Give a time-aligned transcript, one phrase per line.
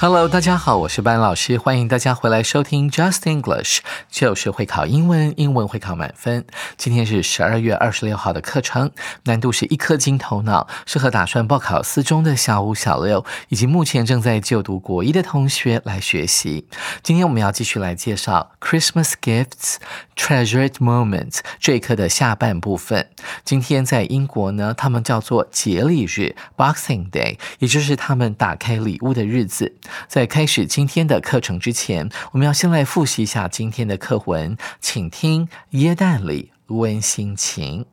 [0.00, 6.46] Hello，大家好，我是班老师，欢迎大家回来收听 Just English，就是会考英文，英文会考满分。
[6.76, 8.92] 今天是十二月二十六号的课程，
[9.24, 16.68] 难度是一颗金头脑，适合打算报考四中的小五、小六，以及目前正在就读国一的同学来学习。
[17.02, 19.78] 今天我们要继续来介绍 Christmas Gifts
[20.14, 23.08] Treasured Moments 这一课的下半部分。
[23.44, 29.74] 今天在英国呢，他们叫做节礼日 Boxing Day，也就是他们打开礼物的日子。
[30.06, 37.84] 在开始今天的课程之前，我们要先来复习一下今天的课文，请听《耶诞里温馨情》。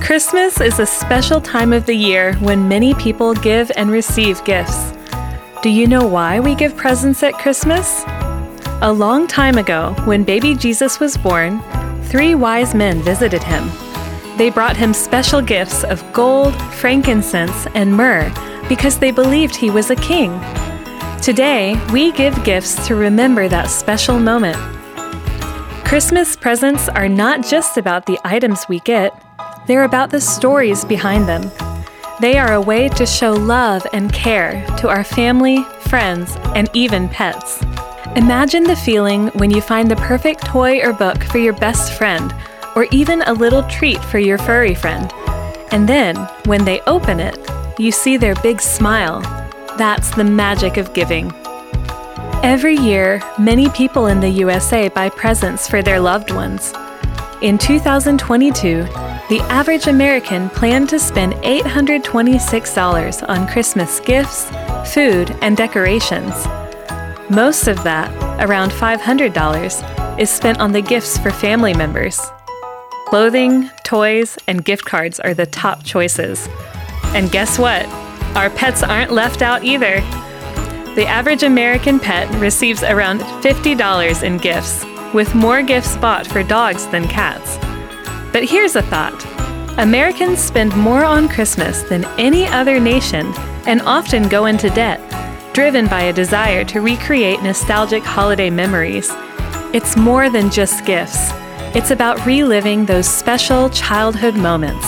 [0.00, 4.94] Christmas is a special time of the year when many people give and receive gifts.
[5.62, 8.04] Do you know why we give presents at Christmas?
[8.80, 11.60] A long time ago, when baby Jesus was born,
[12.08, 13.70] three wise men visited him.
[14.36, 18.32] They brought him special gifts of gold, frankincense, and myrrh
[18.68, 20.40] because they believed he was a king.
[21.20, 24.56] Today, we give gifts to remember that special moment.
[25.84, 29.12] Christmas presents are not just about the items we get,
[29.66, 31.50] they're about the stories behind them.
[32.20, 37.08] They are a way to show love and care to our family, friends, and even
[37.08, 37.62] pets.
[38.18, 42.34] Imagine the feeling when you find the perfect toy or book for your best friend,
[42.74, 45.12] or even a little treat for your furry friend.
[45.70, 47.38] And then, when they open it,
[47.78, 49.20] you see their big smile.
[49.78, 51.32] That's the magic of giving.
[52.42, 56.72] Every year, many people in the USA buy presents for their loved ones.
[57.40, 58.82] In 2022,
[59.28, 64.50] the average American planned to spend $826 on Christmas gifts,
[64.92, 66.34] food, and decorations.
[67.30, 68.10] Most of that,
[68.42, 72.18] around $500, is spent on the gifts for family members.
[73.08, 76.48] Clothing, toys, and gift cards are the top choices.
[77.14, 77.84] And guess what?
[78.34, 80.00] Our pets aren't left out either.
[80.94, 86.86] The average American pet receives around $50 in gifts, with more gifts bought for dogs
[86.86, 87.58] than cats.
[88.32, 89.26] But here's a thought
[89.78, 93.34] Americans spend more on Christmas than any other nation
[93.66, 94.98] and often go into debt
[95.58, 99.10] driven by a desire to recreate nostalgic holiday memories.
[99.72, 101.32] It's more than just gifts,
[101.74, 104.86] it's about reliving those special childhood moments.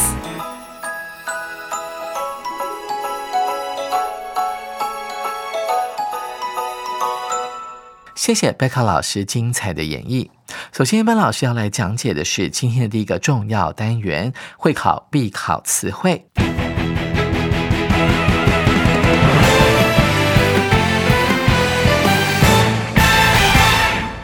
[8.15, 10.31] 谢谢贝克老师精彩的演绎。
[10.73, 16.25] 首先，本老师要来讲解的是今天的第一个重要单元——会考必考词汇。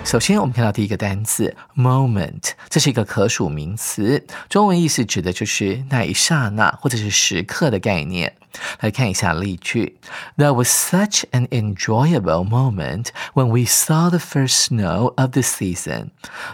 [0.06, 8.36] 首先，我们看到第一个单词 moment，这是一个可数名词，中文意思指的就是那一刹那或者是时刻的概念。
[8.80, 9.98] 来看一下例句
[10.38, 16.06] ：That was such an enjoyable moment when we saw the first snow of the season。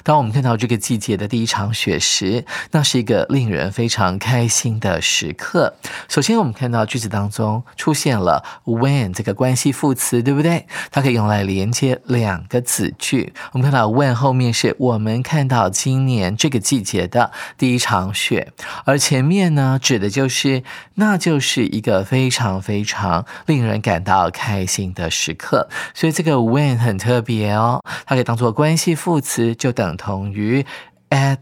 [0.03, 5.77] 当我们看到这个季节的第一场雪时，那是一个令人非常开心的时刻。
[6.09, 10.67] 首先，我们看到句子当中出现了 when 这个关系副词，对不对？
[10.91, 13.33] 它可以用来连接两个子句。
[13.51, 18.53] 我们看到 when 后面是我们看到今年这个季节的第一场雪，
[18.85, 20.63] 而前面呢，指的就是
[20.95, 22.03] 那就是一个。
[22.13, 30.67] 非常非常令人感到开心的时刻，所以这个 when 很特别哦，它可以当做关系副词，就等同于
[31.09, 31.39] at。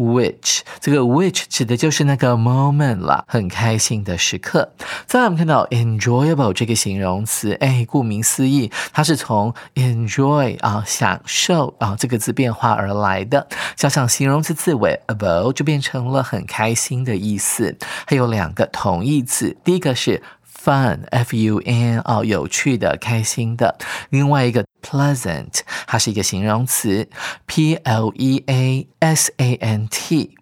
[0.00, 4.72] Which 这个 which 指的就是那个 moment 了，很开心的时刻。
[5.06, 17.76] 再，我们看到 enjoyable 这个形容词，哎，顾名思义，它是从 enjoy 啊，享受啊这个字变化而来的，加上形容词字尾 able 就变成了很开心的意思。
[18.06, 20.22] 还有两个同义词，第一个是。
[20.62, 23.78] Fun，f u n 哦，有趣的、开心的。
[24.10, 27.08] 另外一个 pleasant，它是一个形容词
[27.46, 30.36] ，p l e a s a n t。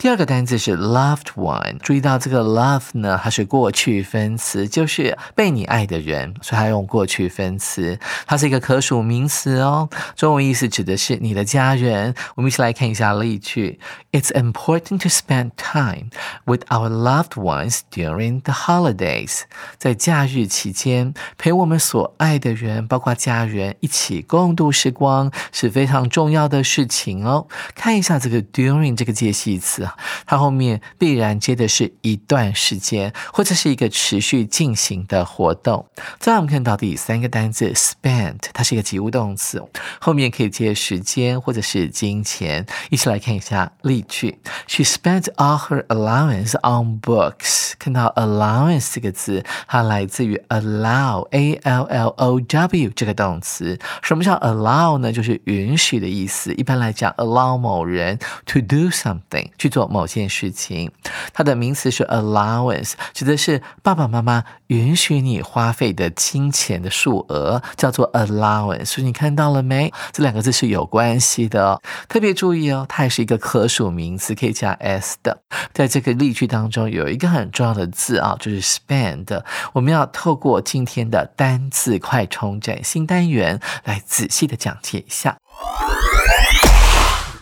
[0.00, 9.90] 第二个单词是 loved one，注意到这个 love 呢，它是过去分词，就是被你爱的人，所以它用过去分词，它是一个可数名词哦。
[10.16, 12.14] 中文意思指的是你的家人。
[12.34, 13.78] 我们一起来看一下例句
[14.10, 16.08] ：It's important to spend time
[16.46, 19.42] with our loved ones during the holidays。
[19.76, 27.46] 在假日期间，陪我们所爱的人，包括家人，一起共度时光是非常重要的事情哦。
[27.74, 29.86] 看一下这个 during 这个介系词。
[30.26, 35.86] 它后面必然接的是一段时间，或者是一个持续进行的活动。
[36.18, 39.62] 再来，我们看到第三个单词 spend，它是一个及物动词，
[40.00, 42.66] 后面可以接时间或者是金钱。
[42.90, 47.72] 一起来看一下例句：She spent all her allowance on books。
[47.78, 53.78] 看到 allowance 这个字，它来自于 allow，a l l o w 这个动词。
[54.02, 55.12] 什么叫 allow 呢？
[55.12, 56.52] 就是允许的意思。
[56.54, 59.79] 一般来讲，allow 某人 to do something 去做。
[59.88, 60.90] 某件事情，
[61.32, 68.84] 它的名词是 allowance，指的是爸爸妈妈允许你花费的金钱的数额，叫做 allowance。
[68.86, 69.92] 所以你看到了没？
[70.12, 75.42] 这两个字是有关系的，特别注意哦，它也是一个可数名词，可以加 s 的。
[75.72, 79.42] 在这个例句当中，有一个很重要的字啊，就是 spend。
[79.72, 85.36] 我们要透过今天的单字快充展新单元来仔细的讲解一下。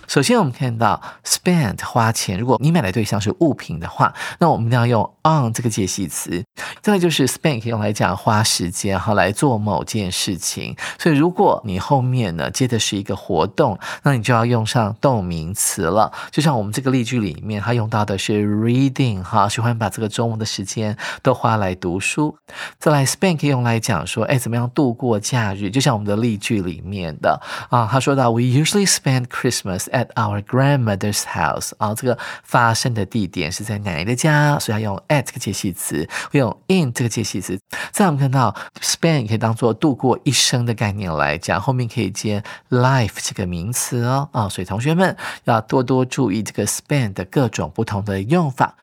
[0.08, 2.38] 首先，我们看到 spend 花钱。
[2.38, 6.42] 如果你买的对象是物品的话，那我们一定要用 on 这个介系词。
[6.80, 10.74] 再来就是 spend 可用来讲花时间，哈，来做某件事情。
[10.98, 16.10] 所以，如果你后面呢接的是一个活动，那你就要用上动名词了。
[16.30, 22.34] 就像我们这个例句里面，它用到的是 reading，哈，喜欢把这个周末的时间都花来读书。
[22.78, 25.68] 再来，spend 可用来讲说，哎，怎么样度过假日？
[25.68, 27.38] 就像我们的例句里面的
[27.68, 29.97] 啊，他说到，We usually spend Christmas。
[29.98, 37.58] At our grandmother's house 啊，这个发生的地点是在奶奶的家，所以要用 at 这个介系词，会用 in 这个介系词。
[37.90, 48.76] 再我们看到 spend 可以当做度过一生的概念来讲，后面可以接 life 这个名词哦啊，所以同学们要多多注意这个 spend 的各种不同的用法。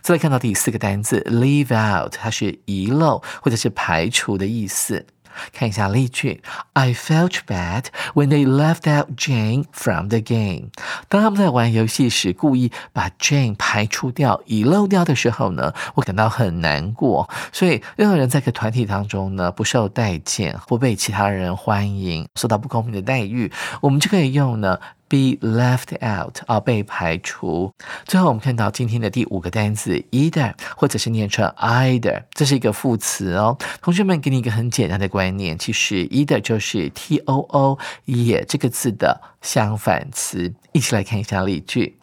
[0.00, 5.04] 再来看到第四个单词 leave out，它是遗漏或者是排除的意思。
[5.52, 6.42] 看一下例句
[6.72, 7.84] ：I felt bad
[8.14, 10.70] when they left out Jane from the game。
[11.08, 17.28] 当他们在玩游戏时故意把 Jane 排除掉、遗漏掉的时候呢，我感到很难过。
[17.52, 24.78] 所以，任何人在个团体当中呢，不受待见，不被其他人欢迎，受到不公平的待遇，我们就可以用呢。
[25.08, 27.72] Be left out 啊，被排除。
[28.04, 33.56] 最后我们看到今天的第五个单词 either，或者是念成 either，这是一个副词哦。
[33.80, 40.52] 同学们给你一个很简单的观念，其实 either 就是 t o o 也这个字的相反词。
[40.72, 41.96] 一起来看一下例句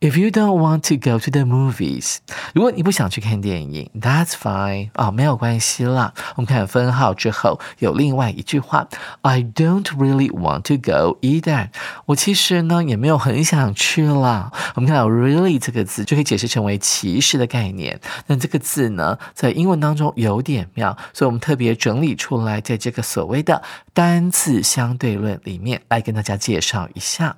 [0.00, 2.16] ：If you don't want to go to the movies，
[2.54, 6.12] 如果你不想去看电影，That's fine 啊，没有关系啦。
[6.34, 8.88] 我们看分号之后有另外一句话
[9.20, 11.68] ：I don't really want to go either。
[12.06, 14.50] 我其实呢也没有很想去啦。
[14.74, 18.00] 我们看到 really 这个字就可以解释成为其实的概念。
[18.26, 23.62] 那这个字呢在英文当中有点妙，所以我们特别整理出来，在这个所谓的
[23.94, 27.36] 单字相对论里面来跟大家介绍一下。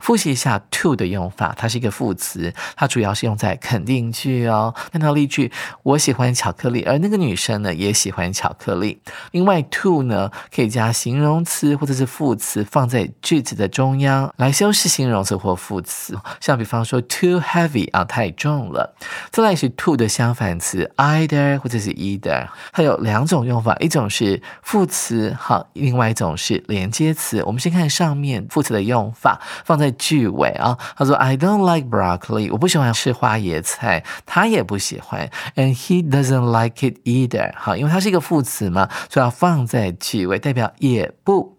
[0.00, 4.74] 复习一下 to 的用法，它是一个副词，它主要是用在肯定句哦。
[4.92, 5.50] 看到例句，
[5.82, 9.00] 我喜欢巧克力，而那个女生呢也喜欢巧克力。
[9.32, 16.16] 另外，to 呢可以加形容词或者是副词放在句子的中央来修饰形容词或副词。
[16.40, 18.94] 像比方说 too heavy 啊，太重了。
[19.30, 27.42] 再来是 to 的相反词 either 或者是 either，它有两种用法，一种是副词，好，另外一种是连接词。
[27.44, 29.40] 我们先看上面副词的用法。
[29.70, 37.52] 放在句尾啊，他说 I don't like broccoli，我不喜欢吃花椰菜，他也不喜欢，and he doesn't like it either。
[37.54, 41.56] 好，因为它是一个副词嘛，所以要放在句尾，代表也不。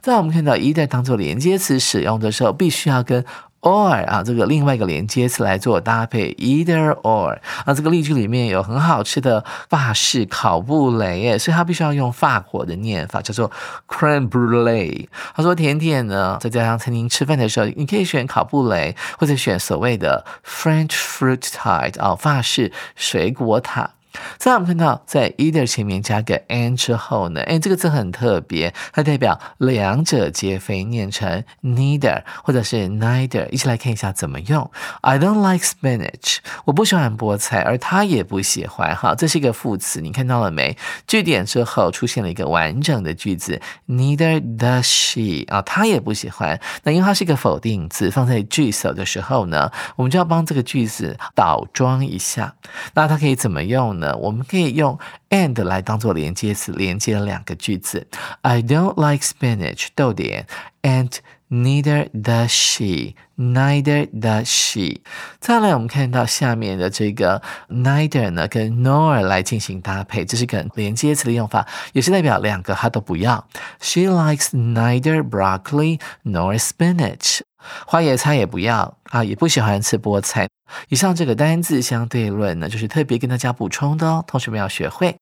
[0.00, 3.22] 在我们看到 either 当做连接词使用的时候，必须要跟
[3.60, 13.50] or 啊，这个另外一个连接词来做搭配，either or 啊，这个例句里面有很好吃的法式烤布雷耶，所以它必须要用法国的念法，叫做
[13.86, 15.08] creme brulee。
[15.34, 23.90] 他说甜点呢，在这家餐厅吃饭的时候，你可以选烤布雷，或者选所谓的 French fruit tart 啊，法式水果塔。
[24.38, 33.48] 再来我们看到在 either 前面加个 and 之后呢，哎，这个字很特别，它代表两者皆非，念成 neither 或者是 neither。
[33.50, 34.68] 一起来看一下怎么用。
[35.02, 38.96] I don't like spinach，我不喜欢菠菜，而他也不喜欢。
[38.96, 40.76] 哈，这是一个副词，你看到了没？
[41.06, 46.58] 句点之后出现了一个完整的句子，neither does she 啊，他也不喜欢。
[46.84, 52.54] 那因为它是一个否定字，放在句首的时候呢，我们就要帮这个句子倒装一下。
[52.94, 53.99] 那它可以怎么用？
[54.00, 54.98] 呢，我们可以用
[55.30, 58.08] and 来当做连接词，连接两个句子。
[58.42, 60.46] I don't like spinach，逗点
[60.82, 61.10] ，and
[61.48, 63.14] neither does she。
[63.36, 65.00] Neither does she。
[65.38, 67.40] 再来，我们看到下面的这个
[67.70, 73.48] neither 呢，跟 nor 来进行搭配，这是个连接词的用法，也是代表两个她都不要。
[73.80, 77.40] She likes neither broccoli nor spinach。
[77.86, 80.48] 花椰菜也不要啊，也不喜欢吃菠菜。
[80.88, 85.16] 以上这个单字相对论呢，就是特别跟大家补充的哦，同学们要学会。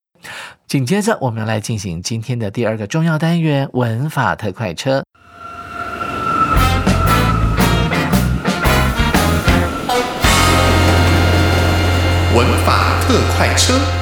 [0.67, 5.03] 紧接着，我们来进行今天的第二个重要单元——文法特快车。
[12.35, 13.98] 文法特快车。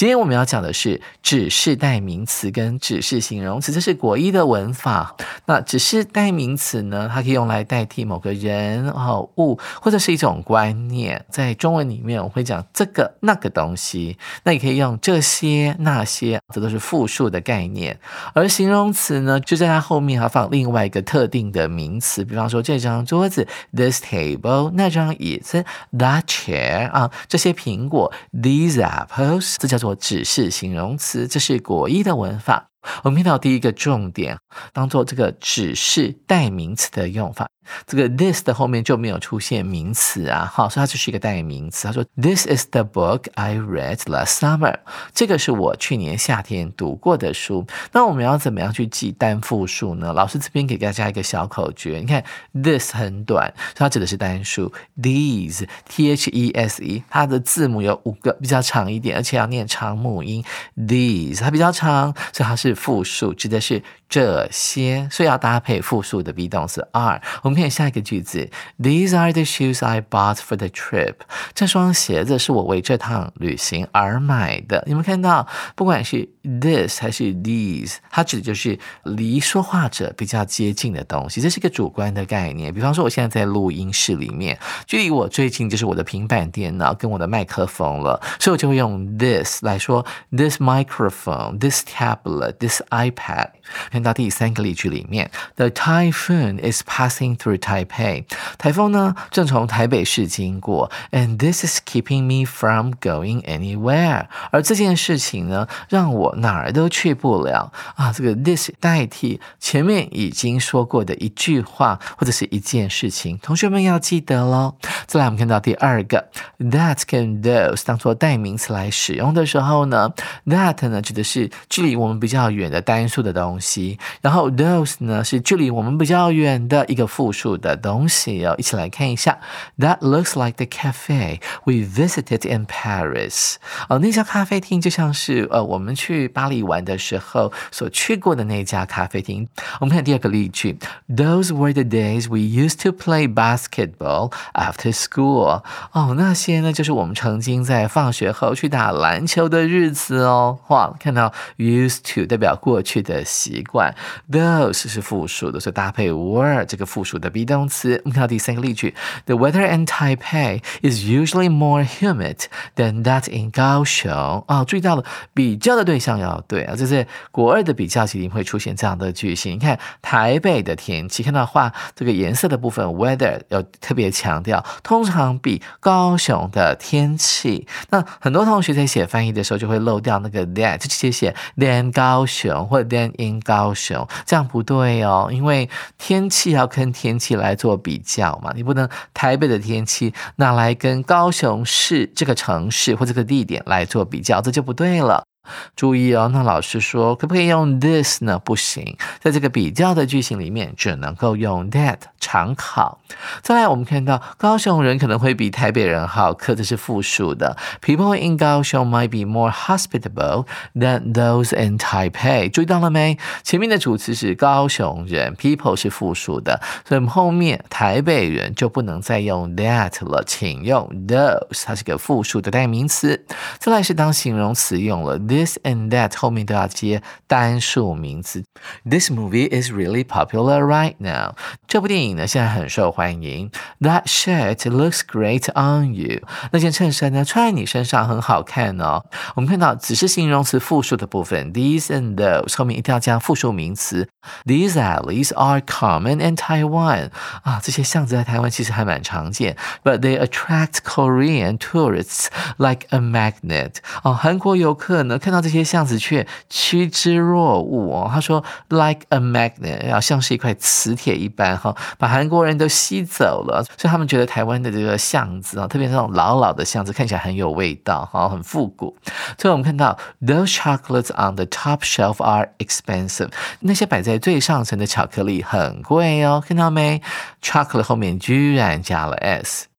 [0.00, 5.14] 今天我们要讲的是指示代名词跟指示形容词，这是国一的文法。
[5.44, 11.22] 那指示代名词呢，它可以用来代替某个人、哦物或者是一种观念。
[11.28, 14.16] 在中文里面，我会讲这个那个东西。
[14.44, 18.00] 那也可以用这些那些，这都是复数的概念。
[18.32, 29.89] 而形容词呢，就在它后面还放另外一个特定的名词，比方说这张桌子 this table，那张椅子 that chair 啊，这些苹果 these apples，这叫做。
[29.94, 32.69] 只是形容词，这是国一的文法。
[33.02, 34.38] 我们看到第一个重点，
[34.72, 37.48] 当做这个指示代名词的用法。
[37.86, 41.86] 这个 this 的后面就没有出现名词啊，好，所以它就是一个代名词。
[41.86, 44.76] 他说，This is the book I read last summer。
[45.14, 47.64] 这个是我去年夏天读过的书。
[47.92, 50.12] 那我们要怎么样去记单复数呢？
[50.12, 52.24] 老师这边给大家一个小口诀，你看
[52.60, 60.44] ，this 很短，所以它指的是单数；these t h e s e 它的字母有五个，比较长一点，而且要念长母音。
[60.76, 67.20] these 它比较长，所以它是复数，指的是这些，所以要搭配复数的 be 动词 are。
[67.42, 68.48] 我们看下一个句子
[68.80, 71.14] ，These are the shoes I bought for the trip。
[71.54, 74.82] 这双鞋子是我为这趟旅行而买的。
[74.86, 81.40] 你们看到，不管是 this 还是 these，它指的就是离说话者比较接近的东西。
[81.40, 82.72] 这是一个主观的概念。
[82.74, 93.48] 比方说，我现在在录音室里面，距离我最近就是我的平板电脑跟我的麦克风了，所以我就会用 this 来说 this microphone，this tablet This iPad。
[93.90, 98.24] 看到第三个例句里面，The typhoon is passing through Taipei。
[98.58, 104.26] 台风呢正从台北市经过，and this is keeping me from going anywhere。
[104.50, 108.12] 而这件事情呢，让我哪儿都去不了啊。
[108.12, 114.74] 这个 this 代替前面已经说过的一句话或者是一件事情，同学们要记得喽。
[115.06, 120.12] 再来，我们看到第二个，that can those 当做代名词来使用的时候呢
[120.46, 128.54] ，that 呢指的是距离我们比较较远的单数的东西，然后 those 呢是距离我们比较远的一个复数的东西哦。
[128.58, 129.38] 一起来看一下
[129.78, 133.54] ，That looks like the cafe we visited in Paris。
[133.88, 139.48] 哦，那家咖啡厅就像是呃我们去巴黎玩的时候所去过的那家咖啡厅。
[139.80, 140.78] 我们看第二个例句
[141.08, 145.62] ，Those were the days we used to play basketball after school。
[145.92, 150.58] 哦，那些呢就是我们曾经在放学后去打篮球的日子哦。
[150.68, 153.94] 哇，看到 used to 代表过去的习惯
[154.32, 158.92] ，those 是复数的，所以搭配 were 这个复数的 be 动词，我们看到第三个例句
[159.26, 164.10] ：The weather in Taipei is usually more humid than that in 高雄。
[164.48, 169.52] 哦，注意到了，比较的对象要对啊，就是国二的比较，一定会出现这样的句型。
[169.52, 177.68] 你看台北的天气，看到画这个颜色的部分，weather 要特别强调，通常比高雄的天气。
[177.90, 187.40] 那很多同学在写翻译的时候就会漏掉那个 that，就直接写 than 高雄或者 then in 高雄，这样不对哦，因为天气要跟天气。
[187.40, 195.29] 来做比较嘛，你不能台北的天气拿来跟高雄市这个城市或这个地点来做比较，这就不对了。
[195.76, 198.38] 注意哦，那老师说可不可以用 this 呢？
[198.38, 202.98] 不行，在这个比较的句型里面，只能够用 that 常考。
[203.42, 207.56] 再来，我们看到高雄人可能会比台北人好客，这是复数的。
[207.82, 212.48] People in 高雄 might be more hospitable than those in Taipei。
[212.50, 213.18] 注意到了没？
[213.42, 223.24] 前面的主词是高雄人，people 是复数的，所以我们后面台北人就不能再用 that 了，请用 those，它是个复数的代名词。
[223.58, 225.18] 再来是当形容词用了。
[225.18, 228.44] This this and that 后面都要接单数名词。
[228.84, 231.34] This movie is really popular right now。
[231.66, 233.50] 这部电影呢现在很受欢迎。
[233.80, 236.20] That shirt looks great on you。
[236.52, 239.04] 那件衬衫呢穿在你身上很好看哦。
[239.34, 244.08] 我们看到只是形容词复数的部分，these and those 后面一定要加复数名词。
[244.44, 247.10] These alleys are common in Taiwan。
[247.42, 252.26] 啊，这些巷子在台湾其实还蛮常见，but they attract Korean tourists
[252.58, 253.76] like a magnet。
[254.02, 255.29] 哦，韩国游客呢看。
[255.30, 258.10] 看到这些巷子却趋之若鹜哦。
[258.12, 263.64] 他说，like a magnet，要像是一块磁铁一般哈，把韩国人都吸走了。
[263.78, 268.96] 所以他们觉得台湾的这个巷子啊，特别是那种老老的巷子，看起来很有味道哈，很复古。
[269.38, 273.30] 最后我们看到，those chocolates on the top shelf are expensive。
[273.60, 277.00] 那些摆在最上层的巧克力很贵哦，看到没
[277.40, 279.69] ？chocolate 后面居然加了 s。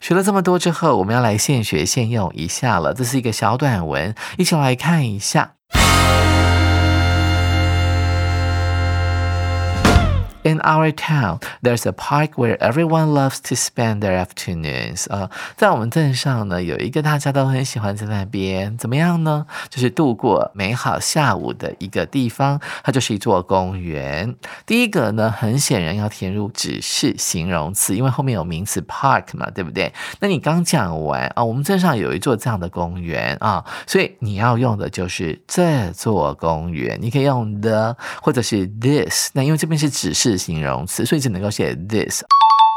[0.00, 2.94] 学了这么多之后，我们要来现学现用一下了。
[2.94, 5.52] 这是一个小短文，一起来看一下。
[10.48, 15.04] In our town, there's a park where everyone loves to spend their afternoons.
[15.12, 19.44] 啊，在我们镇上呢，有一个大家都很喜欢在那边怎么样呢？
[19.68, 24.34] 就是度过美好下午的一个地方，它就是一座公园。
[24.64, 29.92] 第一个呢，很显然要填入指示形容词，因为后面有名词 park 嘛，对不对？
[30.20, 36.96] 那你刚讲完啊，我们镇上有一座这样的公园啊，所以你要用的就是这座公园。
[37.02, 40.37] 你可以用 the 或者是 this，那因为这边是指示。
[40.38, 42.22] 形容词，所以只能够写 this。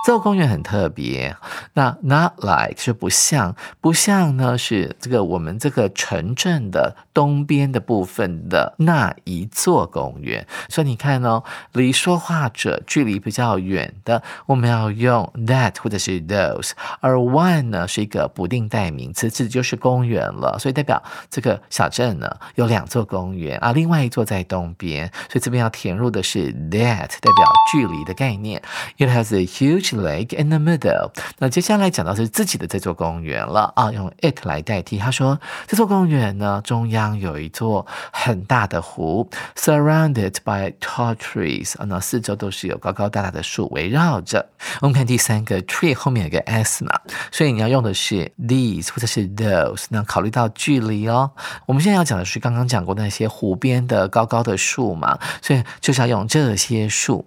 [0.03, 1.35] 这个公园很特别，
[1.73, 10.47] 那 not like 是不像，不像呢是这个我们这个城镇的东边的部分的那一座公园。
[10.69, 11.43] 所以你看哦，
[11.73, 20.57] 离说话者距离比较远的，我们要用 that 或者是 those，而 one 呢是一个不定代名词，指的就是公园了。
[20.57, 28.59] 所以代表这个小镇呢有两座公园啊，另外一座在东边，所以这边要填入的是 that，代表距离的概念。
[28.97, 31.11] It has a huge Lake in the middle。
[31.37, 34.97] 那接下来讲到是自己的这座公园了啊，用 it 来代替。
[34.97, 41.77] 他说这座公园呢，中央有一座很大的湖，surrounded by tall trees。
[41.77, 44.47] 啊，那四周都是有高高大大的树围绕着。
[44.81, 46.99] 我们看第三个 tree 后面有个 s 嘛，
[47.31, 49.85] 所以你要用的是 these 或者是 those。
[49.89, 51.31] 那考虑到距离哦，
[51.65, 57.25] 我们现在要讲的是刚刚讲过那些湖边的高高的树嘛，所以就是要用这些树。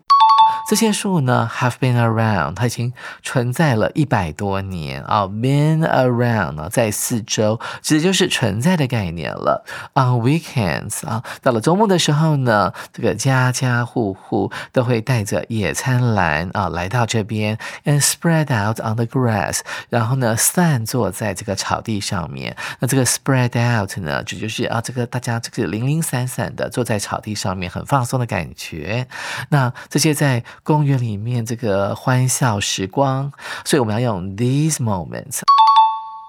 [0.67, 5.25] 这些树呢，have been around，它已经存在了一百多年啊。
[5.27, 9.65] been around 呢，在四周，指的就是存在的概念了。
[9.93, 22.57] On weekends 啊，到了周末的时候呢，这个家家户户都会带着野餐篮啊来到这边，and spread out on the grass，然后呢散坐在这个草地上面。
[22.81, 29.07] 那这个 spread out 呢，指就是啊，这个大家这个零零散散的坐在草地上面，很放松的感觉。
[29.51, 33.33] 那这些在公园里面这个欢笑时光，
[33.65, 35.41] 所以我们要用 these moments，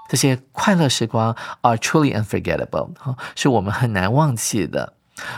[0.09, 2.89] 这些快乐时光 are truly unforgettable，
[3.35, 4.94] 是我们很难忘记的。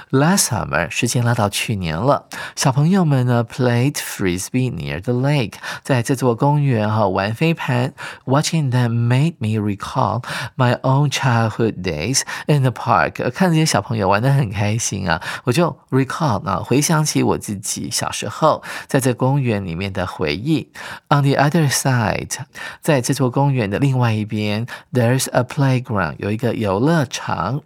[0.09, 7.93] Last summer，时间拉到去年了，小朋友们呢 played frisbee near the lake，在这座公园哈玩飞盘。
[8.25, 10.23] Watching them made me recall
[10.55, 13.29] my own childhood days in the park。
[13.31, 20.71] 看这些小朋友玩的很开心啊，我就 recall 啊，回想起我自己小时候在这公园里面的回忆。
[21.09, 22.35] On the other side，
[22.81, 27.61] 在这座公园的另外一边，there's a playground，有一个游乐场。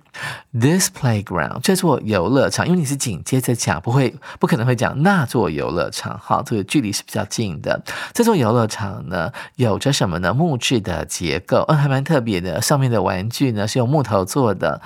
[0.51, 7.81] This playground，这座游乐场，因为你是紧接着讲，不会不可能会讲那座游乐场，哈，这个距离是比较近的。
[8.13, 10.33] 这座游乐场呢，有着什么呢？
[10.33, 12.61] 木质的结构，嗯，还蛮特别的。
[12.61, 14.81] 上面的玩具呢，是用木头做的。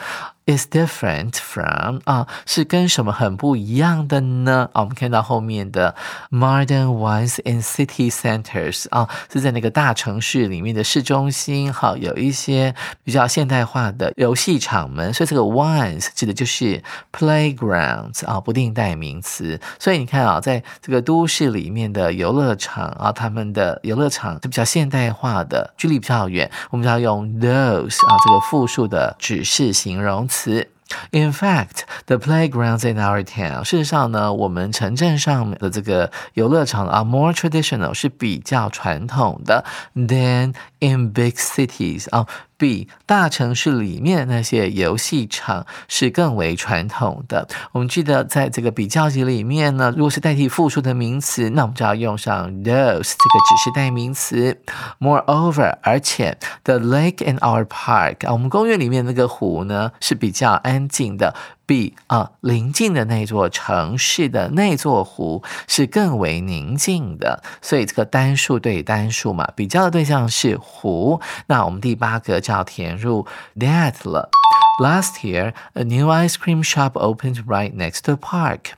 [0.46, 4.70] Is different from 啊，是跟什么很不一样的呢？
[4.74, 5.96] 啊，我们看到后面的
[6.30, 19.60] modern ones in city centers 啊，是在那个大城市里面的市中心，好，有一些比较现代化的游戏场门，所以这个 ones 指的就是 playgrounds 啊，不定代名词。
[19.80, 30.35] 所以你看啊，在这个都市里面的游乐场啊，他们的游乐场是比较现代化的，距离比较远，我们就要用 those 啊这个复数的指示形容词。
[30.36, 30.68] 词
[31.12, 40.54] In fact, the playgrounds in our town，事实上呢，我们城镇上的这个游乐场 are more traditional，是比较传统的 than
[40.86, 42.28] in big cities 啊。
[42.58, 47.48] ，B 大城市里面那些游戏场是更为传统的。
[47.74, 54.58] 我们记得在这个比较级里面呢，如果是代替复数的名词，那我们就要用上 those 这个指示代名词。
[55.00, 61.36] Moreover，而且 the lake in our park 啊，我们公园里面那个湖呢是比较安静的。
[61.66, 71.20] 比啊邻近的那座城市的那座湖是更为宁静的，所以这个单数对单数嘛，比较的对象是湖。
[71.48, 73.26] 那我们第八个就要填入
[73.58, 74.30] that 了。
[74.82, 78.74] Last year, a new ice cream shop opened right next to the park.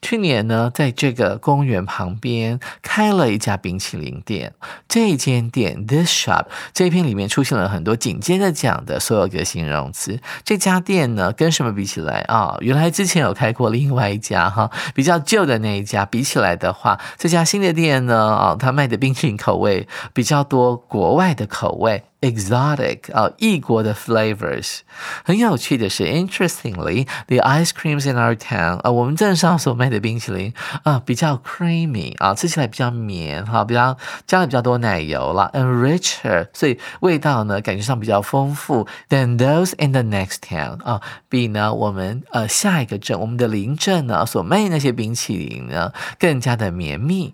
[0.00, 4.54] 去年呢，在这个公园旁边开了一家冰淇淋店。
[4.88, 10.18] 这间店，this shop，这一篇里面出现了很多紧接着讲的所有个形容词。
[10.44, 12.56] 这家店呢，跟什么比起来啊？
[12.60, 22.04] 原来之前有开过另外一家哈，比较旧的那一家比起来的话，这家新的店呢，啊，它卖的冰淇淋口味比较多，国外的口味。
[22.20, 24.80] exotic uh, 啊，异国的 flavors。
[25.24, 30.52] 很有趣的是，interestingly，the ice creams in our town uh, 啊，我们镇上所卖的冰淇淋
[30.82, 47.32] 啊，比较 creamy 啊，吃起来比较绵哈，比较加了比较多奶油啦，and richer，所以味道呢感觉上比较丰富 than those in the next town 啊，比呢我们呃下一个镇我们的邻镇呢所卖那些冰淇淋呢更加的绵密。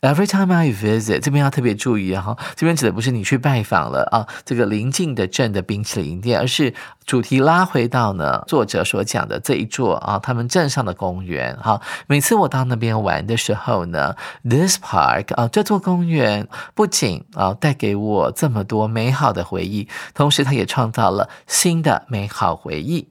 [0.00, 11.80] Every time I visit，这边要特别注意哈，这边指的不是你去拜访了啊，这个邻近的镇的冰淇淋店，而是主题拉回到呢作者所讲的这一座啊，他们镇上的公园哈。
[12.06, 14.14] 每次我到那边玩的时候呢
[14.48, 23.08] ，this park 啊，这座公园不仅啊带给我这么多美好的回忆，同时它也创造了新的美好回忆。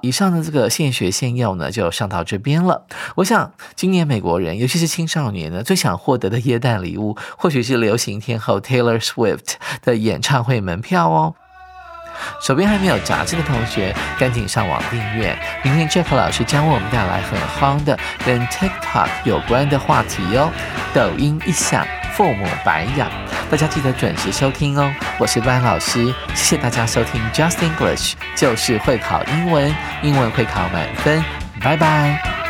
[0.00, 2.86] 以上的这个现学现用呢，就上到这边了。
[3.16, 11.34] 我想，今年美国人，尤其是青少年呢，最想获得的耶诞礼物，或许是流行天后 Taylor Swift 的演唱会门票哦。
[12.40, 15.36] 手边还没有杂志的同学，赶紧上网订阅。
[15.64, 20.48] 明天 Jack 老师将为我们带来很夯的跟 TikTok 有关的话题哦。
[20.94, 21.84] 抖音一响，
[22.16, 23.10] 父母白养。
[23.50, 24.92] 大家记得准时收听哦！
[25.18, 31.22] 我是班老师，谢谢大家收听 Just English，就是会考英文，英文会考满分，
[31.60, 32.43] 拜拜。